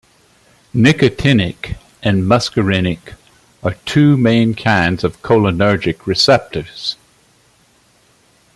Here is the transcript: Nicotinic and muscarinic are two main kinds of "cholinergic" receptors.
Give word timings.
Nicotinic 0.73 1.77
and 2.01 2.23
muscarinic 2.27 3.13
are 3.61 3.75
two 3.85 4.17
main 4.17 4.55
kinds 4.55 5.03
of 5.03 5.21
"cholinergic" 5.21 6.07
receptors. 6.07 6.95